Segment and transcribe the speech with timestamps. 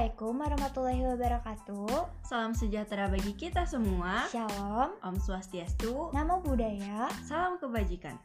[0.00, 2.24] Assalamualaikum warahmatullahi wabarakatuh.
[2.24, 4.24] Salam sejahtera bagi kita semua.
[4.32, 6.08] Shalom, Om Swastiastu.
[6.16, 7.04] namo buddhaya.
[7.20, 8.16] Salam kebajikan.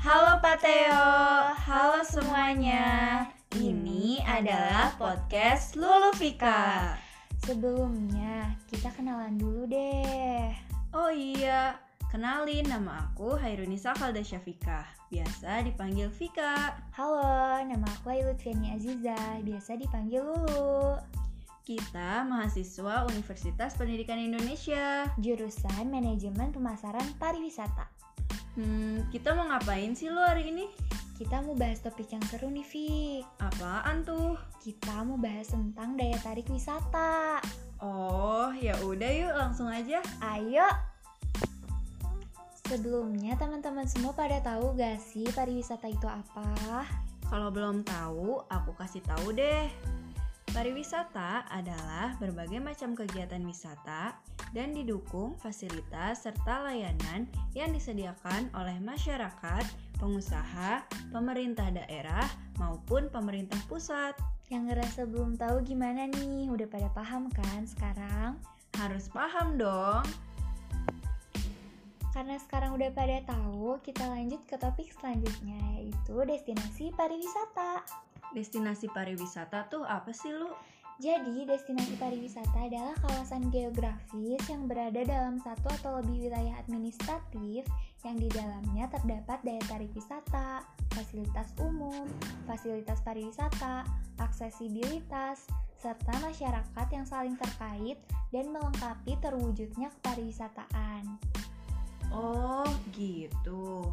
[0.00, 1.12] Halo Pateo,
[1.52, 3.28] halo semuanya.
[3.52, 6.96] Ini adalah podcast Lulu Vika.
[7.44, 10.48] Sebelumnya, kita kenalan dulu deh.
[10.96, 11.76] Oh iya,
[12.10, 14.82] kenalin nama aku Hairunisa Kalda Syafikah.
[15.14, 16.74] Biasa dipanggil Vika.
[16.90, 20.98] Halo, nama aku Lutfiani Aziza, biasa dipanggil Lulu.
[21.62, 25.06] Kita mahasiswa Universitas Pendidikan Indonesia.
[25.22, 27.86] Jurusan Manajemen Pemasaran Pariwisata.
[28.58, 30.66] Hmm, kita mau ngapain sih lo hari ini?
[31.14, 33.22] Kita mau bahas topik yang seru nih, Fik.
[33.38, 34.34] Apaan tuh?
[34.58, 37.38] Kita mau bahas tentang daya tarik wisata.
[37.78, 40.02] Oh, ya udah yuk langsung aja.
[40.18, 40.89] Ayo.
[42.70, 46.86] Sebelumnya teman-teman semua pada tahu gak sih pariwisata itu apa?
[47.26, 49.66] Kalau belum tahu, aku kasih tahu deh.
[50.54, 54.14] Pariwisata adalah berbagai macam kegiatan wisata
[54.54, 57.26] dan didukung fasilitas serta layanan
[57.58, 59.66] yang disediakan oleh masyarakat,
[59.98, 62.30] pengusaha, pemerintah daerah,
[62.62, 64.14] maupun pemerintah pusat.
[64.46, 66.46] Yang ngerasa belum tahu gimana nih?
[66.46, 68.38] Udah pada paham kan sekarang?
[68.78, 70.06] Harus paham dong.
[72.20, 77.80] Karena sekarang udah pada tahu, kita lanjut ke topik selanjutnya yaitu destinasi pariwisata.
[78.36, 80.52] Destinasi pariwisata tuh apa sih lu?
[81.00, 87.64] Jadi, destinasi pariwisata adalah kawasan geografis yang berada dalam satu atau lebih wilayah administratif
[88.04, 90.60] yang di dalamnya terdapat daya tarik wisata,
[90.92, 92.04] fasilitas umum,
[92.44, 93.88] fasilitas pariwisata,
[94.20, 95.48] aksesibilitas,
[95.80, 97.96] serta masyarakat yang saling terkait
[98.28, 101.39] dan melengkapi terwujudnya kepariwisataan.
[102.10, 103.86] Oh, gitu.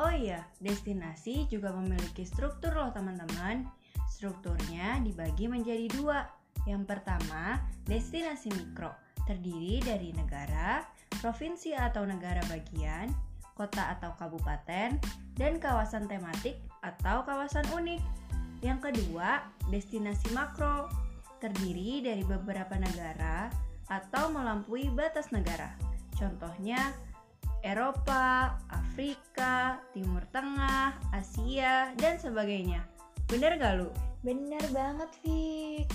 [0.00, 3.68] Oh iya, destinasi juga memiliki struktur loh teman-teman.
[4.08, 6.24] Strukturnya dibagi menjadi dua.
[6.64, 8.90] Yang pertama, destinasi mikro,
[9.28, 10.86] terdiri dari negara,
[11.20, 13.12] provinsi atau negara bagian,
[13.52, 14.96] kota atau kabupaten,
[15.36, 18.00] dan kawasan tematik atau kawasan unik.
[18.62, 20.88] Yang kedua, destinasi makro,
[21.42, 23.50] terdiri dari beberapa negara
[23.90, 25.74] atau melampaui batas negara.
[26.14, 26.94] Contohnya,
[27.62, 32.82] Eropa, Afrika, Timur Tengah, Asia, dan sebagainya.
[33.30, 33.88] Bener gak lu?
[34.26, 35.86] Bener banget, Fik.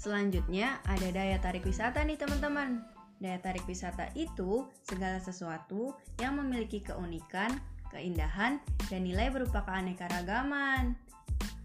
[0.00, 2.80] Selanjutnya ada daya tarik wisata nih teman-teman.
[3.20, 7.60] Daya tarik wisata itu segala sesuatu yang memiliki keunikan,
[7.92, 8.56] keindahan,
[8.88, 10.96] dan nilai berupa keanekaragaman.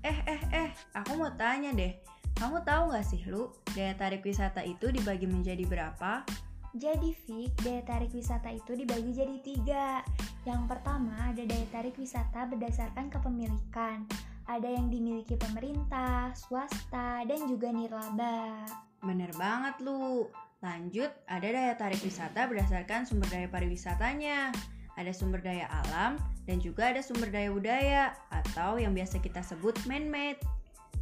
[0.04, 1.96] Eh eh eh, aku mau tanya deh,
[2.36, 6.28] kamu tahu gak sih lu, daya tarik wisata itu dibagi menjadi berapa?
[6.74, 10.02] Jadi Fik, daya tarik wisata itu dibagi jadi tiga.
[10.42, 14.10] Yang pertama ada daya tarik wisata berdasarkan kepemilikan.
[14.50, 18.66] Ada yang dimiliki pemerintah, swasta, dan juga nirlaba.
[19.06, 20.26] Bener banget lu.
[20.66, 24.50] Lanjut, ada daya tarik wisata berdasarkan sumber daya pariwisatanya.
[24.98, 26.18] Ada sumber daya alam
[26.50, 30.42] dan juga ada sumber daya budaya atau yang biasa kita sebut man-made.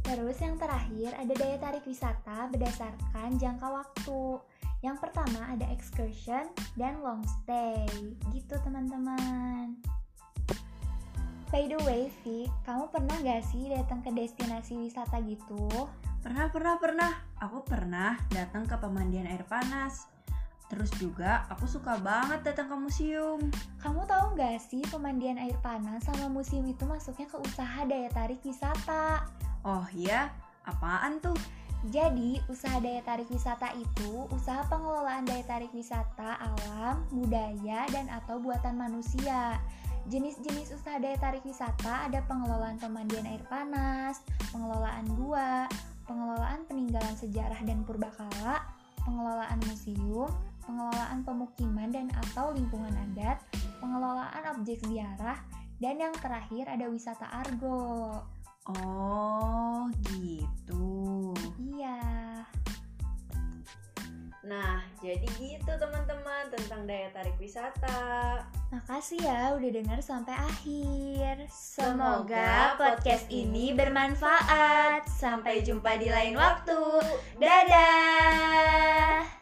[0.02, 4.42] Terus yang terakhir ada daya tarik wisata berdasarkan jangka waktu.
[4.82, 7.86] Yang pertama ada excursion dan long stay.
[8.34, 9.78] Gitu teman-teman.
[11.52, 15.68] By the way, Vi, kamu pernah gak sih datang ke destinasi wisata gitu?
[16.24, 17.12] Pernah, pernah, pernah.
[17.44, 20.08] Aku pernah datang ke pemandian air panas.
[20.72, 23.52] Terus juga aku suka banget datang ke museum.
[23.84, 28.40] Kamu tahu gak sih pemandian air panas sama museum itu masuknya ke usaha daya tarik
[28.40, 29.28] wisata?
[29.62, 30.34] Oh iya,
[30.66, 31.38] apaan tuh?
[31.90, 38.38] Jadi, usaha daya tarik wisata itu usaha pengelolaan daya tarik wisata alam, budaya, dan atau
[38.38, 39.58] buatan manusia.
[40.06, 44.22] Jenis-jenis usaha daya tarik wisata ada pengelolaan pemandian air panas,
[44.54, 45.66] pengelolaan gua,
[46.06, 48.62] pengelolaan peninggalan sejarah dan purbakala,
[49.02, 50.30] pengelolaan museum,
[50.66, 53.42] pengelolaan pemukiman dan atau lingkungan adat,
[53.82, 55.38] pengelolaan objek ziarah,
[55.82, 58.22] dan yang terakhir ada wisata argo.
[58.62, 61.34] Oh, gitu.
[61.58, 61.98] Iya.
[64.46, 68.38] Nah, jadi gitu teman-teman tentang daya tarik wisata.
[68.70, 71.50] Makasih ya udah denger sampai akhir.
[71.50, 75.10] Semoga podcast ini bermanfaat.
[75.10, 77.02] Sampai jumpa di lain waktu.
[77.42, 79.41] Dadah.